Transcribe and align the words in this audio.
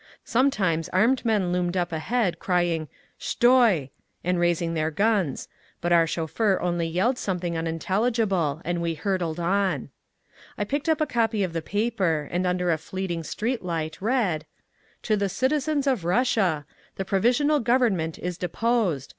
Sometimes 0.25 0.89
armed 0.89 1.23
men 1.25 1.51
loomed 1.51 1.77
up 1.77 1.91
ahead, 1.91 2.39
crying 2.39 2.87
"Shtoi!" 3.19 3.91
and 4.23 4.39
raising 4.39 4.73
their 4.73 4.89
guns, 4.89 5.47
but 5.79 5.93
our 5.93 6.07
chauffeur 6.07 6.59
only 6.59 6.87
yelled 6.87 7.19
something 7.19 7.55
unintelligible 7.55 8.63
and 8.65 8.81
we 8.81 8.95
hurtled 8.95 9.39
on…. 9.39 9.91
I 10.57 10.63
picked 10.63 10.89
up 10.89 11.01
a 11.01 11.05
copy 11.05 11.43
of 11.43 11.53
the 11.53 11.61
paper, 11.61 12.27
and 12.31 12.47
under 12.47 12.71
a 12.71 12.79
fleeting 12.79 13.21
street 13.23 13.61
light 13.61 14.01
read: 14.01 14.47
TO 15.03 15.15
THE 15.15 15.29
CITIZENS 15.29 15.85
OF 15.85 16.03
RUSSIA! 16.03 16.65
The 16.95 17.05
Provisional 17.05 17.59
Government 17.59 18.17
is 18.17 18.39
deposed. 18.39 19.09